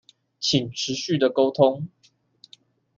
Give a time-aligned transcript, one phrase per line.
[0.03, 0.03] 請
[0.71, 1.87] 持續的溝通